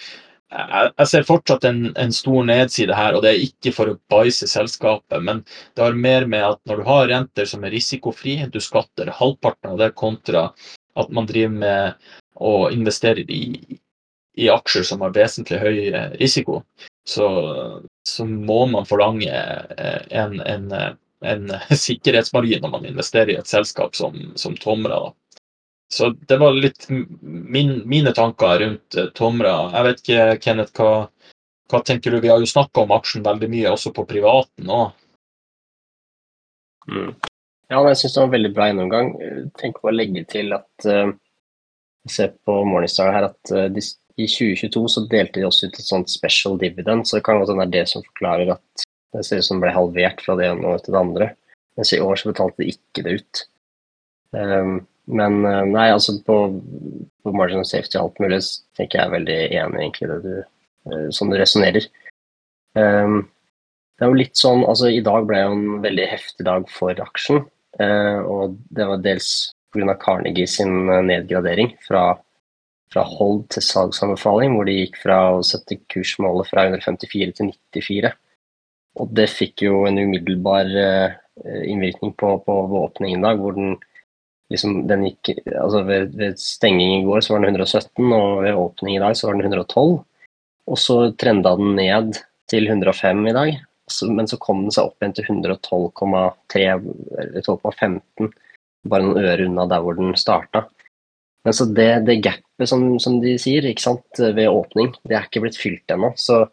jeg, 0.55 0.91
jeg 0.97 1.11
ser 1.11 1.27
fortsatt 1.29 1.67
en, 1.69 1.85
en, 2.01 2.13
stor 2.15 2.47
nedside 2.49 2.97
her, 2.97 3.17
og 3.17 3.25
det 3.25 3.33
er 3.35 3.45
ikke 3.47 3.73
for 3.75 3.91
å 3.91 3.99
bæsje 4.13 4.49
selskapet, 4.51 5.21
men 5.27 5.43
det 5.75 5.85
har 5.85 5.99
mer 5.99 6.29
med 6.31 6.47
at 6.47 6.61
når 6.69 6.81
du 6.81 6.89
har 6.89 7.09
renter 7.11 7.49
som 7.51 7.65
er 7.65 7.75
risikofri, 7.75 8.39
du 8.53 8.61
skatter 8.63 9.13
halvparten 9.19 9.75
av 9.75 9.81
det 9.83 9.93
kontra 9.99 10.49
at 10.95 11.11
man 11.15 11.27
driver 11.27 11.57
med 11.59 12.11
å 12.35 12.55
investere 12.73 13.25
i, 13.29 13.79
i 14.39 14.51
aksjer 14.51 14.87
som 14.87 15.03
har 15.05 15.15
vesentlig 15.15 15.61
høy 15.63 15.79
eh, 15.91 16.13
risiko, 16.21 16.63
så, 17.09 17.27
så 18.09 18.27
må 18.27 18.65
man 18.71 18.87
forlange 18.89 19.31
eh, 19.31 20.01
en, 20.17 20.39
en, 20.41 20.71
en, 21.25 21.53
sikkerhetsmargin 21.87 22.65
når 22.65 22.73
man 22.77 22.89
investerer 22.89 23.35
i 23.35 23.39
et 23.41 23.51
selskap 23.51 23.97
som, 23.99 24.17
som 24.41 24.57
Tomra. 24.61 25.01
Da. 25.07 25.41
Så 25.95 26.11
det 26.29 26.39
var 26.41 26.57
litt 26.57 26.89
min, 26.89 27.77
mine 27.89 28.13
tanker 28.17 28.59
rundt 28.63 28.99
uh, 28.99 29.11
Tomra. 29.15 29.57
Jeg 29.75 29.89
vet 29.89 30.03
ikke, 30.03 30.23
Kenneth, 30.47 30.75
hva, 30.81 31.07
hva 31.71 31.83
tenker 31.87 32.15
du? 32.15 32.21
Vi 32.25 32.33
har 32.33 32.43
jo 32.43 32.51
snakka 32.51 32.85
om 32.85 32.95
aksjen 32.97 33.27
veldig 33.27 33.51
mye, 33.53 33.73
også 33.75 33.95
på 33.95 34.07
privaten 34.09 34.71
òg. 34.71 34.95
Mm. 36.91 37.13
Ja, 37.73 37.81
jeg 37.89 37.97
syns 37.97 38.15
det 38.15 38.21
var 38.21 38.27
en 38.27 38.35
veldig 38.35 38.55
bra 38.57 38.67
gjennomgang. 38.69 39.13
Tenk 39.61 39.79
på 39.81 39.89
å 39.89 39.95
legge 39.95 40.25
til 40.31 40.57
at 40.57 40.89
uh, 40.89 41.13
Se 42.05 42.19
ser 42.19 42.35
på 42.45 42.59
Morningstar 42.69 43.15
her 43.15 43.31
at 43.31 43.53
uh, 43.57 43.65
de, 43.73 43.81
i 44.21 44.27
2022 44.29 44.83
så 44.93 45.03
delte 45.09 45.41
de 45.41 45.47
også 45.49 45.71
ut 45.71 45.79
et 45.81 45.87
sånt 45.87 46.11
special 46.13 46.59
dividend, 46.61 47.07
så 47.09 47.17
det 47.17 47.25
kan 47.25 47.41
godt 47.41 47.55
hende 47.55 47.65
det 47.65 47.81
er 47.81 47.87
det 47.87 47.93
som 47.95 48.05
forklarer 48.05 48.53
at 48.59 48.84
det 49.15 49.25
ser 49.27 49.41
ut 49.41 49.47
som 49.47 49.61
det 49.61 49.67
ble 49.67 49.75
halvert 49.77 50.23
fra 50.25 50.37
det 50.39 50.49
ene 50.51 50.71
året 50.71 50.87
til 50.87 50.97
det 50.97 51.01
andre. 51.01 51.31
Mens 51.79 51.93
i 51.95 52.01
år 52.03 52.19
så 52.19 52.31
betalte 52.31 52.63
de 52.63 52.73
ikke 52.75 53.05
det 53.07 53.19
ut. 53.21 53.45
Um, 54.35 54.77
men 55.05 55.45
eh, 55.45 55.63
nei, 55.69 55.89
altså 55.93 56.17
på, 56.25 56.37
på 57.23 57.33
margin 57.37 57.61
of 57.61 57.69
safety 57.69 57.99
og 57.99 58.07
alt 58.07 58.23
mulig 58.25 58.41
tenker 58.79 58.99
jeg 58.99 59.05
er 59.05 59.13
veldig 59.13 59.39
enig 59.61 59.83
egentlig 59.83 60.11
det 60.11 60.19
du, 60.25 60.37
eh, 60.89 61.09
som 61.15 61.31
du 61.31 61.37
resonnerer. 61.39 61.89
Um, 62.75 63.27
det 63.95 64.07
er 64.07 64.11
jo 64.11 64.19
litt 64.19 64.41
sånn, 64.41 64.65
altså 64.67 64.89
I 64.91 65.03
dag 65.05 65.27
ble 65.29 65.43
jo 65.43 65.53
en 65.55 65.67
veldig 65.85 66.07
heftig 66.11 66.49
dag 66.49 66.65
for 66.73 67.05
aksjen. 67.05 67.45
Uh, 67.79 68.21
og 68.23 68.57
det 68.75 68.89
var 68.89 69.05
dels 69.05 69.31
pga. 69.75 69.97
Carnegie 69.99 70.47
sin 70.47 70.87
nedgradering 70.87 71.73
fra, 71.83 72.15
fra 72.95 73.03
hold 73.17 73.45
til 73.51 73.65
salgsanbefaling, 73.67 74.55
hvor 74.55 74.69
de 74.69 74.77
gikk 74.79 75.01
fra 75.03 75.19
å 75.35 75.41
sette 75.47 75.81
kursmålet 75.91 76.47
fra 76.47 76.69
154 76.71 77.35
til 77.35 77.51
94. 77.75 78.15
Og 79.01 79.11
det 79.17 79.27
fikk 79.33 79.65
jo 79.67 79.83
en 79.89 79.99
umiddelbar 79.99 80.71
uh, 80.71 81.17
innvirkning 81.67 82.15
på, 82.19 82.37
på 82.47 82.59
åpningen 82.85 83.21
i 83.21 83.27
dag, 83.27 83.41
hvor 83.43 83.57
den 83.57 83.75
liksom, 84.53 84.85
den 84.91 85.07
gikk, 85.09 85.33
altså 85.51 85.83
ved, 85.89 86.15
ved, 86.19 86.39
stenging 86.41 87.01
i 87.01 87.05
går 87.07 87.25
så 87.25 87.35
var 87.35 87.45
den 87.45 87.57
117, 87.57 88.13
og 88.13 88.43
ved 88.45 88.61
åpning 88.61 88.97
i 88.97 89.03
dag 89.03 89.17
så 89.17 89.29
var 89.29 89.39
den 89.39 89.47
112. 89.49 89.95
Og 90.65 90.81
så 90.81 90.99
trenda 91.21 91.55
den 91.59 91.75
ned 91.77 92.21
til 92.51 92.69
105 92.71 93.27
i 93.29 93.37
dag, 93.37 93.59
men 94.17 94.31
så 94.31 94.39
kom 94.41 94.65
den 94.65 94.75
seg 94.75 94.89
opp 94.89 95.03
igjen 95.03 95.17
til 95.17 95.29
112,3 95.29 96.65
eller 96.71 97.45
12,15, 97.45 98.31
bare 98.89 99.05
noen 99.05 99.27
øre 99.27 99.49
unna 99.49 99.67
der 99.69 99.85
hvor 99.85 99.99
den 99.99 100.15
starta. 100.21 100.65
Men 101.45 101.57
så 101.57 101.67
det, 101.77 101.91
det 102.09 102.23
gapet 102.25 102.69
som, 102.69 102.87
som, 103.03 103.19
de 103.21 103.35
sier, 103.41 103.67
ikke 103.69 103.85
sant, 103.85 104.21
ved 104.21 104.49
åpning, 104.49 104.95
det 105.05 105.19
er 105.19 105.27
ikke 105.27 105.43
blitt 105.45 105.59
fylt 105.61 105.93
ennå. 105.93 106.15
Så 106.17 106.47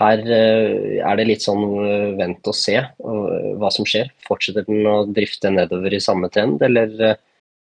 her 0.00 0.22
eh, 0.24 1.00
er 1.04 1.18
det 1.18 1.26
litt 1.28 1.44
sånn 1.44 1.64
eh, 1.84 2.08
vent 2.16 2.48
og 2.48 2.56
se 2.56 2.78
eh, 2.80 3.50
hva 3.60 3.70
som 3.74 3.86
skjer. 3.88 4.08
Fortsetter 4.24 4.64
den 4.68 4.88
å 4.88 5.02
drifte 5.04 5.52
nedover 5.52 5.92
i 5.92 6.00
samme 6.00 6.30
trend, 6.32 6.62
eller 6.64 7.18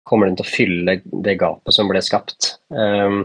kommer 0.07 0.31
den 0.31 0.39
til 0.39 0.47
å 0.47 0.53
fylle 0.53 1.01
det 1.27 1.37
gapet 1.41 1.75
som 1.75 1.91
ble 1.91 2.03
skapt? 2.03 2.55
Um, 2.71 3.25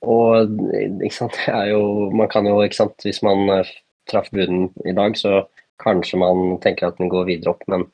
og 0.00 0.50
jo 0.50 1.80
Man 2.16 2.28
kan 2.32 2.46
jo, 2.48 2.58
sant, 2.72 2.96
hvis 3.04 3.22
man 3.24 3.62
traff 4.10 4.30
bunnen 4.34 4.70
i 4.88 4.94
dag, 4.96 5.16
så 5.18 5.44
kanskje 5.82 6.20
man 6.20 6.58
tenker 6.64 6.88
at 6.88 6.98
den 6.98 7.10
går 7.12 7.28
videre 7.28 7.54
opp, 7.54 7.62
men 7.70 7.86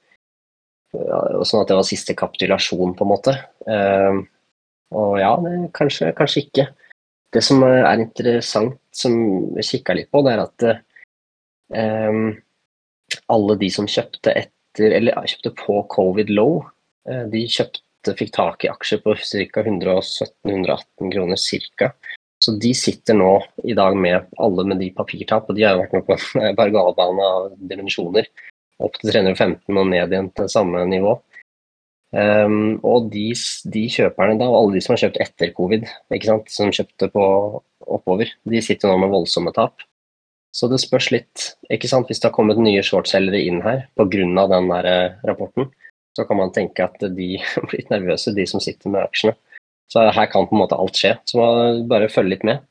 sånn 0.97 1.61
at 1.61 1.68
det 1.68 1.76
var 1.76 1.87
siste 1.87 2.14
kapitulasjon, 2.16 2.95
på 2.97 3.04
en 3.04 3.11
måte. 3.11 3.35
Um, 3.68 4.23
og 4.97 5.18
ja, 5.21 5.33
kanskje, 5.76 6.12
kanskje 6.16 6.45
ikke. 6.47 6.68
Det 7.37 7.43
som 7.45 7.61
er 7.66 7.85
interessant, 8.00 8.78
som 8.97 9.14
jeg 9.59 9.69
kikka 9.69 9.97
litt 9.99 10.09
på, 10.14 10.23
det 10.25 10.33
er 10.33 10.43
at 10.47 10.66
um, 12.09 12.31
alle 13.33 13.57
de 13.61 13.69
som 13.73 13.88
kjøpte 13.90 14.33
etter, 14.33 14.95
eller 14.97 15.28
kjøpte 15.28 15.52
på 15.59 15.83
covid 15.93 16.33
low, 16.33 16.62
uh, 17.11 17.26
de 17.28 17.45
kjøpte, 17.45 18.14
fikk 18.16 18.33
tak 18.33 18.64
i 18.64 18.71
aksjer 18.71 19.02
på 19.05 19.16
ca. 19.19 19.66
117-118 19.66 21.12
kroner 21.12 21.43
ca. 21.76 21.90
Så 22.40 22.55
de 22.62 22.73
sitter 22.76 23.16
nå 23.19 23.31
i 23.69 23.76
dag 23.76 23.97
med 24.00 24.28
alle 24.40 24.64
med 24.71 24.81
de 24.81 24.93
papirtap, 24.97 25.49
og 25.50 25.59
de 25.59 25.66
har 25.66 25.76
jo 25.76 25.85
vært 25.85 25.97
med 25.97 26.07
på 26.07 26.16
en 26.16 26.57
berg-og-dal-bane 26.61 27.31
av 27.37 27.49
dimensjoner. 27.69 28.28
Opp 28.81 28.97
til 29.00 29.12
315 29.12 29.76
og 29.76 29.88
ned 29.93 30.12
igjen 30.12 30.33
til 30.37 30.49
samme 30.52 30.85
nivå. 30.88 31.19
Um, 32.16 32.78
og 32.87 33.11
de, 33.12 33.26
de, 33.68 33.82
kjøperne 33.92 34.38
da, 34.40 34.46
og 34.49 34.56
alle 34.56 34.78
de 34.78 34.82
som 34.85 34.94
har 34.94 35.02
kjøpt 35.02 35.18
etter 35.20 35.50
covid, 35.56 35.85
som 36.49 36.73
kjøpte 36.73 37.11
på 37.12 37.25
oppover, 37.92 38.30
de 38.49 38.62
sitter 38.64 38.88
nå 38.88 39.02
med 39.02 39.12
voldsomme 39.12 39.52
tap. 39.56 39.85
Så 40.56 40.70
det 40.73 40.78
spørs 40.80 41.11
litt, 41.12 41.50
ikke 41.68 41.90
sant, 41.90 42.08
hvis 42.08 42.23
det 42.23 42.30
har 42.30 42.37
kommet 42.38 42.61
nye 42.62 42.85
shortselgere 42.87 43.42
inn 43.44 43.61
her 43.61 43.82
pga. 43.99 44.06
den 44.08 44.70
der 44.70 44.87
eh, 44.88 45.18
rapporten, 45.28 45.68
så 46.16 46.25
kan 46.25 46.38
man 46.40 46.52
tenke 46.52 46.87
at 46.87 46.96
de 47.00 47.37
har 47.42 47.66
blitt 47.68 47.92
nervøse, 47.92 48.32
de 48.32 48.46
som 48.49 48.62
sitter 48.64 48.88
med 48.94 49.04
aksjene. 49.04 49.37
Så 49.92 50.00
her 50.00 50.30
kan 50.32 50.49
på 50.49 50.56
en 50.56 50.62
måte 50.64 50.78
alt 50.78 50.96
skje. 50.96 51.12
Så 51.28 51.38
man 51.38 51.85
bare 51.90 52.08
følge 52.08 52.32
litt 52.32 52.46
med 52.49 52.64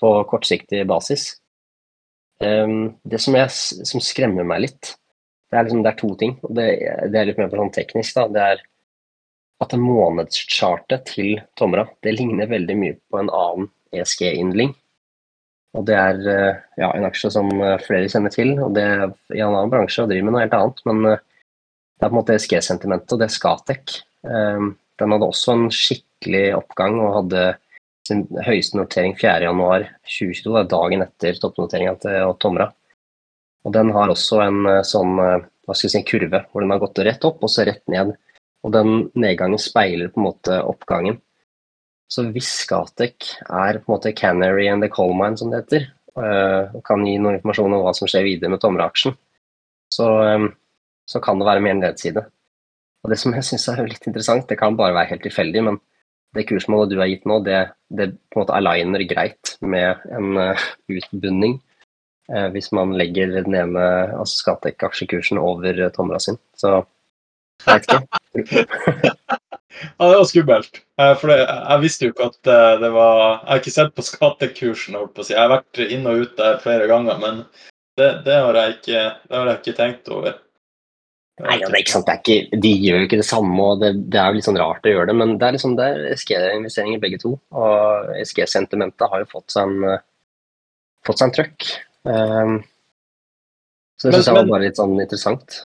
på 0.00 0.12
kortsiktig 0.30 0.84
basis. 0.86 1.34
Um, 2.38 2.94
det 3.02 3.18
som, 3.22 3.34
jeg, 3.34 3.50
som, 3.86 4.02
skremmer 4.02 4.46
meg 4.46 4.68
litt, 4.68 4.94
det 5.50 5.58
er, 5.58 5.66
liksom, 5.66 5.82
det 5.82 5.90
er 5.90 5.98
to 5.98 6.12
ting. 6.20 6.38
Det, 6.46 6.68
det, 7.10 7.18
er 7.18 7.28
litt 7.28 7.42
mer 7.42 7.50
på 7.50 7.58
sånn 7.58 7.74
teknisk. 7.74 8.14
Da. 8.16 8.28
Det 8.30 8.46
er 8.54 8.64
at 9.62 9.74
månedschartet 9.78 11.06
til 11.12 11.36
Tomra 11.58 11.86
det 12.04 12.16
ligner 12.18 12.50
veldig 12.50 12.76
mye 12.78 12.96
på 13.10 13.20
en 13.20 13.30
annen 13.30 13.70
ESG-yndling. 13.94 14.74
Og 15.74 15.86
Det 15.88 15.94
er 15.98 16.20
eh, 16.30 16.62
ja, 16.78 16.90
en 16.94 17.06
aksje 17.08 17.32
som 17.34 17.50
eh, 17.58 17.80
flere 17.82 18.10
kjenner 18.10 18.34
til, 18.34 18.54
og 18.62 18.74
det 18.76 18.84
er 18.84 19.08
i 19.34 19.40
en 19.42 19.50
annen 19.50 19.72
bransje 19.72 20.04
og 20.04 20.10
driver 20.10 20.28
med 20.28 20.36
noe 20.36 20.44
helt 20.44 20.56
annet. 20.58 20.82
Men 20.90 21.08
eh, 21.10 21.22
det 21.98 22.06
er 22.06 22.10
på 22.10 22.12
en 22.12 22.20
måte 22.20 22.36
ESG-sentimentet, 22.36 23.14
og 23.14 23.20
det 23.20 23.28
er 23.28 23.34
Skatec. 23.34 23.98
Den 24.24 25.12
hadde 25.12 25.26
også 25.26 25.52
en 25.52 25.66
skikkelig 25.74 26.44
oppgang 26.56 26.96
og 27.02 27.16
hadde 27.18 27.42
sin 28.08 28.22
høyeste 28.46 28.78
notering 28.78 29.14
4.1.2022, 29.18 30.54
dagen 30.70 31.04
etter 31.04 31.40
toppnoteringa 31.40 31.96
til 32.02 32.34
Tomra. 32.42 32.68
Og 33.64 33.74
Den 33.74 33.90
har 33.96 34.12
også 34.12 34.40
en 34.44 34.60
sånn 34.86 35.14
hva 35.18 35.72
skal 35.72 35.88
jeg 35.88 35.94
si, 35.94 36.02
kurve 36.08 36.42
hvor 36.50 36.64
den 36.64 36.72
har 36.74 36.82
gått 36.82 37.00
rett 37.06 37.24
opp 37.24 37.44
og 37.44 37.52
så 37.52 37.64
rett 37.68 37.82
ned 37.90 38.12
og 38.64 38.72
den 38.72 39.08
nedgangen 39.12 39.60
speiler 39.60 40.10
på 40.10 40.20
en 40.20 40.28
måte 40.30 40.58
oppgangen. 40.64 41.18
Så 42.08 42.24
hvis 42.32 42.48
Skatec 42.62 43.34
er 43.44 43.80
på 43.80 43.88
en 43.88 43.94
måte 43.96 44.14
canary 44.16 44.68
and 44.70 44.84
the 44.84 44.90
coal 44.92 45.14
mine, 45.16 45.36
som 45.36 45.50
det 45.52 45.64
heter, 45.64 45.88
eh, 46.20 46.74
og 46.76 46.84
kan 46.86 47.04
gi 47.04 47.16
noe 47.20 47.36
informasjon 47.36 47.74
om 47.76 47.84
hva 47.84 47.94
som 47.96 48.08
skjer 48.10 48.26
videre 48.28 48.52
med 48.52 48.62
Tomra-aksjen, 48.62 49.16
så, 49.92 50.06
eh, 50.28 50.46
så, 51.10 51.20
kan 51.20 51.40
det 51.40 51.48
være 51.48 51.64
mer 51.64 51.76
nedside. 51.80 52.24
Og 53.04 53.10
Det 53.10 53.18
som 53.20 53.34
jeg 53.34 53.44
syns 53.44 53.68
er 53.68 53.84
litt 53.84 54.06
interessant, 54.06 54.48
det 54.48 54.58
kan 54.58 54.76
bare 54.76 54.94
være 54.94 55.12
helt 55.12 55.26
tilfeldig, 55.28 55.64
men 55.64 55.80
det 56.34 56.46
kursmålet 56.48 56.90
du 56.90 56.98
har 56.98 57.10
gitt 57.10 57.26
nå, 57.26 57.42
det, 57.44 57.60
det 57.90 58.16
på 58.32 58.40
en 58.40 58.42
måte 58.42 58.56
aligner 58.56 59.04
greit 59.06 59.56
med 59.60 60.00
en 60.10 60.56
utbunning. 60.88 61.60
Uh, 62.32 62.48
hvis 62.48 62.72
man 62.72 62.94
legger 62.96 63.28
den 63.44 63.54
ene 63.54 63.84
altså 64.16 64.40
Scatec-aksjekursen 64.40 65.36
over 65.38 65.76
Tomra 65.92 66.18
sin. 66.18 66.38
Så. 66.56 66.80
ja, 69.98 70.08
det 70.08 70.16
var 70.16 70.24
skummelt. 70.28 70.80
Eh, 71.00 71.14
for 71.20 71.32
det, 71.32 71.38
jeg 71.44 71.82
visste 71.84 72.08
jo 72.08 72.14
ikke 72.14 72.30
at 72.30 72.50
eh, 72.50 72.72
det 72.82 72.90
var 72.94 73.20
Jeg 73.20 73.50
har 73.50 73.62
ikke 73.62 73.74
sett 73.76 73.94
på 73.96 74.06
skattekursen, 74.06 74.98
holdt 74.98 75.14
på 75.16 75.24
å 75.24 75.26
si. 75.26 75.34
Jeg 75.36 75.42
har 75.42 75.52
vært 75.54 75.82
inn 75.86 76.08
og 76.10 76.24
ut 76.24 76.34
der 76.40 76.58
flere 76.62 76.88
ganger, 76.90 77.20
men 77.22 77.44
det, 77.98 78.10
det, 78.26 78.34
har, 78.34 78.58
jeg 78.58 78.78
ikke, 78.78 79.04
det 79.30 79.38
har 79.38 79.50
jeg 79.50 79.62
ikke 79.62 79.76
tenkt 79.78 80.10
over. 80.12 80.40
Nei, 81.42 81.56
ja, 81.58 81.66
det 81.66 81.74
er 81.74 81.82
ikke 81.82 81.94
sant. 81.96 82.10
Er 82.10 82.20
ikke, 82.20 82.58
de 82.62 82.70
gjør 82.78 83.00
jo 83.00 83.06
ikke 83.08 83.18
det 83.18 83.26
samme, 83.26 83.54
og 83.58 83.82
det, 83.82 83.90
er 84.14 84.28
jo 84.28 84.38
litt 84.38 84.46
sånn 84.46 84.60
rart 84.60 84.86
å 84.86 84.92
gjøre 84.92 85.08
det. 85.10 85.16
Men 85.18 85.34
det 85.38 85.48
er 85.48 85.56
liksom 85.56 85.74
det 85.78 85.86
er 85.90 86.04
SG-investeringer 86.14 87.02
begge 87.02 87.18
to. 87.22 87.34
Og 87.58 88.12
SG-sentimentet 88.22 89.10
har 89.10 89.24
jo 89.24 89.30
fått 89.32 89.54
seg 89.54 89.70
en, 89.70 89.98
fått 91.06 91.22
seg 91.22 91.30
en 91.30 91.34
trøkk. 91.38 91.68
Um, 92.06 92.56
så 93.98 94.10
det 94.10 94.20
syns 94.20 94.30
jeg 94.30 94.38
var 94.38 94.50
bare 94.52 94.66
litt 94.66 94.78
sånn 94.78 94.94
interessant. 94.98 95.62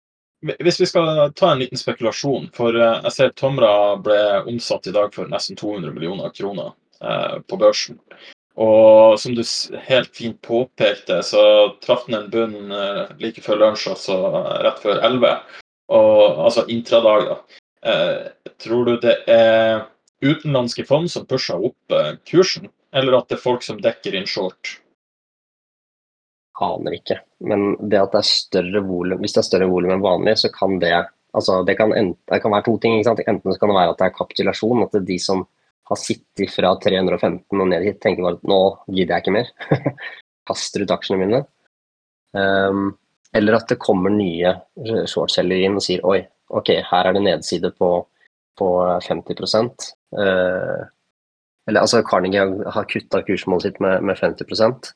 Hvis 0.44 0.82
vi 0.82 0.86
skal 0.86 1.32
ta 1.40 1.52
en 1.52 1.62
liten 1.62 1.80
spekulasjon, 1.80 2.50
for 2.56 2.76
eh, 2.76 3.00
jeg 3.06 3.16
ser 3.16 3.34
Tomra 3.40 3.96
ble 4.04 4.20
omsatt 4.52 4.90
i 4.90 4.96
dag 4.96 5.14
for 5.16 5.30
nesten 5.32 5.56
200 5.60 5.94
millioner 5.96 6.34
kroner 6.36 6.74
eh, 7.00 7.38
på 7.48 7.60
børsen. 7.62 8.00
Og 8.60 9.16
som 9.22 9.38
du 9.38 9.42
helt 9.88 10.12
fint 10.14 10.42
påpekte, 10.44 11.22
så 11.26 11.44
traff 11.86 12.06
den 12.10 12.20
en 12.20 12.30
bunn 12.34 12.76
eh, 12.76 13.16
like 13.24 13.44
før 13.46 13.62
lunsj, 13.64 13.88
altså 13.96 14.20
rett 14.66 14.84
før 14.84 15.00
11. 15.00 15.32
Og, 15.94 16.44
altså 16.50 16.68
intradag, 16.72 17.30
da. 17.32 17.40
Tror 18.64 18.88
du 18.88 18.94
det 19.04 19.18
er 19.28 19.82
utenlandske 20.24 20.86
fond 20.88 21.10
som 21.12 21.26
pusher 21.28 21.60
opp 21.68 21.96
kursen, 22.30 22.70
eller 22.96 23.18
at 23.18 23.28
det 23.28 23.36
er 23.36 23.44
folk 23.44 23.66
som 23.66 23.82
dekker 23.84 24.16
inn 24.16 24.28
short? 24.30 24.78
Aner 26.64 26.98
ikke. 26.98 27.20
Men 27.50 27.74
det 27.80 28.00
at 28.00 28.16
det 28.16 28.22
er 28.24 28.30
større 28.30 28.84
volum, 28.86 29.22
hvis 29.22 29.36
det 29.36 29.44
er 29.44 29.50
større 29.50 29.70
volum 29.72 29.94
enn 29.96 30.06
vanlig, 30.06 30.38
så 30.42 30.52
kan 30.54 30.80
det 30.82 30.94
altså 31.34 31.64
det 31.68 31.76
kan, 31.80 31.94
det 31.94 32.40
kan 32.42 32.54
være 32.54 32.68
to 32.68 32.78
ting. 32.82 33.00
Enten 33.02 33.54
så 33.54 33.60
kan 33.60 33.72
det 33.72 33.78
være 33.80 33.94
at 33.94 34.02
det 34.02 34.08
er 34.08 34.18
kapitulasjon, 34.18 34.84
at 34.86 34.94
det 34.96 35.02
er 35.02 35.10
de 35.12 35.20
som 35.22 35.46
har 35.90 36.00
sittet 36.00 36.52
fra 36.54 36.74
315 36.80 37.60
og 37.60 37.68
ned 37.70 37.84
hit, 37.84 38.00
tenker 38.04 38.24
bare 38.24 38.40
at 38.40 38.48
nå 38.48 38.60
gidder 38.88 39.18
jeg 39.18 39.24
ikke 39.26 39.36
mer. 39.36 39.50
Kaster 40.48 40.84
ut 40.84 40.94
aksjene 40.96 41.20
mine. 41.20 41.42
Um, 42.34 42.94
eller 43.36 43.58
at 43.58 43.70
det 43.70 43.82
kommer 43.82 44.14
nye 44.14 44.56
shortselgere 45.10 45.68
inn 45.68 45.78
og 45.78 45.86
sier 45.86 46.04
oi, 46.08 46.22
ok, 46.54 46.76
her 46.88 47.10
er 47.10 47.18
det 47.18 47.24
nedside 47.26 47.74
på, 47.78 47.92
på 48.58 48.70
50 49.06 49.44
uh, 49.66 50.82
Eller 51.68 51.82
altså 51.82 52.04
Carnegie 52.06 52.46
har 52.76 52.90
kutta 52.90 53.24
kursmålet 53.26 53.68
sitt 53.68 53.80
med, 53.84 54.06
med 54.06 54.18
50 54.22 54.94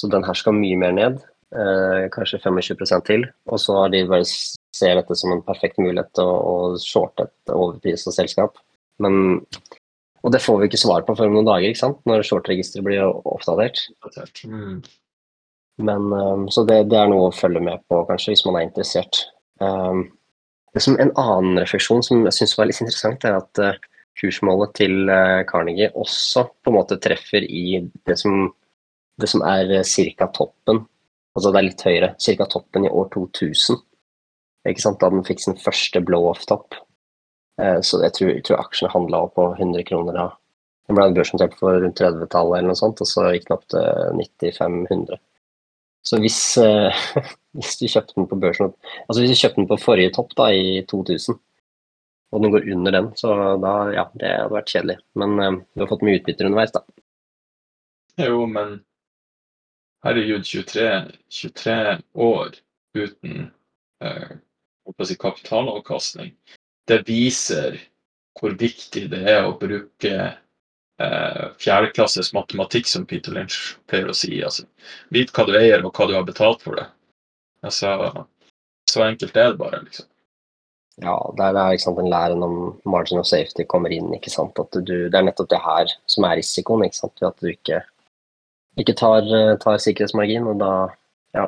så 0.00 0.10
den 0.12 0.24
her 0.26 0.38
skal 0.38 0.56
mye 0.56 0.78
mer 0.80 0.96
ned. 0.96 1.20
eh, 1.50 2.08
kanskje 2.14 2.38
25% 2.38 3.06
til. 3.08 3.24
Og 3.50 3.58
så 3.58 3.74
har 3.74 3.88
de 3.90 4.04
bare 4.06 4.24
ser 4.24 4.94
dette 4.94 5.16
som 5.18 5.32
en 5.34 5.42
perfekt 5.42 5.80
mulighet 5.82 6.12
til 6.14 6.24
å, 6.24 6.36
å 6.40 6.78
shorte 6.78 7.26
et 7.26 7.54
overprisa 7.54 8.12
selskap. 8.14 8.58
Men 9.02 9.40
og 10.20 10.32
det 10.34 10.42
får 10.44 10.58
vi 10.60 10.68
ikke 10.68 10.80
svar 10.80 11.04
på 11.06 11.14
før 11.16 11.30
om 11.30 11.38
noen 11.38 11.48
dager, 11.48 11.70
ikke 11.70 11.80
sant? 11.80 12.00
når 12.08 12.24
shortregisteret 12.28 12.84
blir 12.84 13.04
oppdatert. 13.08 13.86
Mm. 14.44 14.80
Men, 15.80 16.08
um, 16.12 16.48
så 16.52 16.66
det, 16.68 16.82
det, 16.92 16.98
er 17.00 17.08
noe 17.08 17.30
å 17.30 17.34
følge 17.34 17.62
med 17.64 17.80
på, 17.88 18.02
kanskje, 18.08 18.34
hvis 18.34 18.44
man 18.44 18.58
er 18.60 18.66
interessert. 18.68 19.22
Um, 19.64 20.10
som 20.76 20.98
En 21.02 21.14
annen 21.18 21.58
refleksjon 21.62 22.04
som 22.04 22.26
jeg 22.28 22.36
syns 22.36 22.52
var 22.58 22.68
litt 22.68 22.82
interessant, 22.84 23.24
er 23.24 23.38
at 23.40 23.62
uh, 23.64 23.80
kursmålet 24.20 24.74
til 24.76 25.12
Carnegie 25.48 25.88
også 25.96 26.44
på 26.60 26.72
en 26.72 26.76
måte 26.76 26.98
treffer 27.00 27.46
i 27.46 27.80
det 27.80 28.18
som, 28.20 28.50
det 29.22 29.30
som 29.30 29.44
er 29.46 29.70
uh, 29.80 29.84
ca. 29.84 30.28
toppen. 30.34 30.84
Altså 31.36 31.52
det 31.52 31.60
er 31.60 31.68
litt 31.68 31.86
høyere. 31.86 32.12
Ca. 32.18 32.46
toppen 32.50 32.86
i 32.88 32.92
år 32.92 33.10
2000. 33.14 33.80
Ikke 34.68 34.82
sant? 34.82 35.00
Da 35.00 35.10
den 35.12 35.24
fikk 35.26 35.42
sin 35.44 35.58
første 35.60 36.02
blow-off-topp. 36.04 36.76
Eh, 37.60 37.80
så 37.84 38.00
jeg 38.04 38.14
tror, 38.16 38.30
jeg 38.34 38.44
tror 38.46 38.62
aksjene 38.62 38.92
handla 38.92 39.24
på 39.34 39.46
100 39.56 39.86
kroner 39.88 40.16
da. 40.16 40.28
Den 40.88 40.98
ble 40.98 41.10
børsnotert 41.14 41.56
for 41.58 41.78
rundt 41.82 42.00
30-tallet 42.00 42.58
eller 42.58 42.72
noe 42.72 42.78
sånt, 42.78 43.02
og 43.02 43.08
så 43.08 43.28
gikk 43.30 43.46
den 43.48 43.56
opp 43.56 43.66
til 43.70 44.16
9500. 44.18 45.20
Så 46.06 46.18
hvis, 46.22 46.40
eh, 46.58 47.04
hvis, 47.58 47.76
du 47.80 47.86
kjøpte 47.86 48.16
den 48.16 48.28
på 48.30 48.38
børsen 48.40 48.72
Altså 48.72 49.20
hvis 49.20 49.34
du 49.34 49.40
kjøpte 49.42 49.60
den 49.60 49.70
på 49.70 49.80
forrige 49.82 50.14
topp 50.16 50.34
da, 50.38 50.48
i 50.52 50.80
2000, 50.90 51.38
og 52.30 52.44
den 52.44 52.54
går 52.54 52.68
under 52.74 52.94
den, 52.94 53.10
så 53.18 53.34
da 53.60 53.74
ja, 53.94 54.06
det 54.18 54.30
hadde 54.30 54.54
vært 54.54 54.72
kjedelig. 54.72 54.98
Men 55.20 55.36
eh, 55.38 55.58
du 55.74 55.84
har 55.84 55.92
fått 55.92 56.06
mye 56.06 56.20
utbytter 56.20 56.50
underveis, 56.50 56.74
da. 56.76 56.84
Jo, 58.20 58.44
men 58.50 58.80
herregud, 60.06 60.46
23, 60.46 60.88
23 61.28 61.98
år 62.14 62.56
uten 62.96 63.50
eh, 64.04 64.32
kapitalavkastning 65.20 66.34
det 66.90 67.02
viser 67.06 67.78
hvor 68.40 68.54
viktig 68.58 69.06
det 69.12 69.20
er 69.30 69.46
å 69.46 69.56
bruke 69.58 70.12
eh, 70.16 71.46
fjerdeklasses 71.60 72.32
matematikk, 72.36 72.88
som 72.88 73.06
Peter 73.06 73.34
Lynch 73.34 73.74
pleier 73.90 74.10
å 74.10 74.16
si. 74.16 74.38
Altså, 74.44 74.66
Vit 75.14 75.32
hva 75.36 75.46
du 75.48 75.56
eier, 75.58 75.84
og 75.84 75.94
hva 75.94 76.08
du 76.08 76.16
har 76.16 76.26
betalt 76.26 76.64
for 76.64 76.78
det. 76.80 76.86
Altså, 77.66 77.92
så 78.90 79.04
enkelt 79.06 79.36
er 79.36 79.52
det 79.52 79.60
bare, 79.60 79.82
liksom. 79.84 80.08
Ja, 81.00 81.14
det 81.36 81.46
er, 81.46 81.56
er 81.56 81.80
sant, 81.80 82.00
en 82.00 82.10
læren 82.12 82.42
om 82.44 82.56
margin 82.88 83.20
of 83.20 83.28
safety 83.28 83.64
kommer 83.68 83.92
inn. 83.94 84.10
ikke 84.16 84.32
sant, 84.32 84.58
at 84.60 84.74
du, 84.76 84.96
Det 85.08 85.16
er 85.16 85.24
nettopp 85.24 85.48
det 85.52 85.60
her 85.64 85.92
som 86.10 86.26
er 86.28 86.36
risikoen. 86.40 86.84
ikke 86.84 87.02
sant, 87.02 87.22
At 87.24 87.40
du 87.40 87.48
ikke, 87.52 87.82
ikke 88.78 88.94
tar, 88.98 89.26
tar, 89.62 89.78
sikkerhetsmargin. 89.82 90.46
og 90.46 90.60
da 90.62 90.72
ja, 91.34 91.46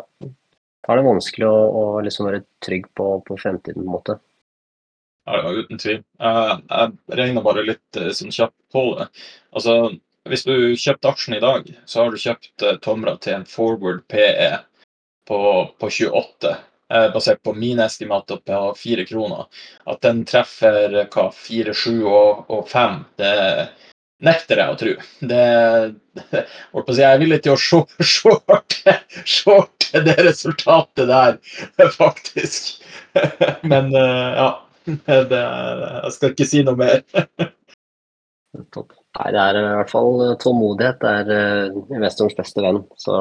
er 0.89 0.99
det 0.99 1.07
vanskelig 1.07 1.47
å, 1.47 1.57
å 1.79 1.85
liksom 2.05 2.29
være 2.29 2.45
trygg 2.65 2.89
på, 2.99 3.09
på 3.27 3.39
fremtiden. 3.39 3.83
på 3.83 3.87
en 3.87 3.97
måte. 3.97 4.19
Ja, 5.27 5.53
uten 5.55 5.79
tvil. 5.79 6.01
Jeg, 6.19 6.57
jeg 6.67 7.19
regner 7.21 7.47
bare 7.47 7.67
litt 7.67 8.01
eh, 8.01 8.11
sånn 8.17 8.35
kjapt 8.35 8.59
på 8.75 8.83
det. 8.99 9.07
Altså, 9.55 9.77
hvis 10.31 10.45
du 10.47 10.75
kjøpte 10.79 11.13
aksjen 11.13 11.37
i 11.39 11.43
dag, 11.43 11.71
så 11.87 12.03
har 12.03 12.11
du 12.11 12.21
kjøpt 12.21 12.67
Tomra 12.83 13.17
til 13.23 13.39
en 13.39 13.47
forward 13.49 14.03
PE 14.11 14.51
på, 15.31 15.41
på 15.79 15.91
28, 15.91 16.57
eh, 16.95 17.09
basert 17.15 17.43
på 17.43 17.55
mine 17.55 17.87
estimater 17.87 18.43
på 18.43 18.61
4 18.79 19.07
kroner. 19.07 19.47
At 19.87 20.03
den 20.03 20.25
treffer 20.27 20.99
hva, 21.05 21.29
4, 21.35 21.75
7 21.75 22.03
og, 22.03 22.45
og 22.51 22.67
5, 22.71 22.99
det 23.23 23.33
nekter 24.25 24.63
jeg 24.63 24.73
å 24.73 24.79
tro. 24.81 24.95
Det, 25.33 25.47
det 26.43 26.99
jeg 26.99 27.09
er 27.09 27.23
villig 27.23 27.41
til 27.45 27.55
å 27.55 27.61
shorte, 27.61 28.97
shorte 29.29 30.05
det 30.07 30.19
resultatet 30.23 31.09
der, 31.11 31.41
faktisk. 32.01 32.79
Men 33.71 33.93
ja. 33.93 34.53
Det, 34.83 35.39
jeg 35.39 36.15
skal 36.17 36.33
ikke 36.33 36.47
si 36.51 36.65
noe 36.67 36.75
mer. 36.75 37.05
Nei, 38.53 39.29
det 39.35 39.41
er 39.43 39.59
i 39.59 39.63
hvert 39.77 39.93
fall 39.93 40.25
eh, 40.25 40.37
tålmodighet. 40.41 41.01
Det 41.03 41.13
er 41.21 41.33
eh, 41.37 41.79
investorens 41.97 42.37
beste 42.39 42.65
venn. 42.65 42.81
Så 43.01 43.15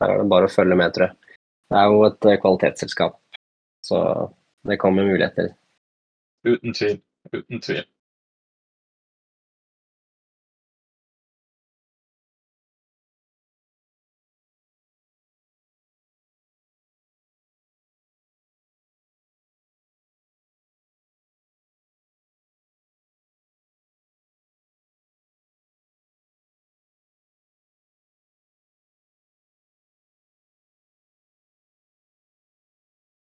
her 0.00 0.14
er 0.14 0.22
det 0.22 0.30
bare 0.32 0.50
å 0.50 0.52
følge 0.52 0.78
med, 0.78 0.94
tror 0.94 1.08
jeg. 1.08 1.38
Det 1.70 1.78
er 1.78 1.94
jo 1.94 2.02
et 2.08 2.26
eh, 2.26 2.38
kvalitetsselskap, 2.42 3.16
så 3.86 4.00
det 4.66 4.78
kommer 4.82 5.06
muligheter. 5.06 5.52
Uten 6.48 6.74
tvil. 6.74 6.98
Uten 7.36 7.62
tvil. 7.62 7.84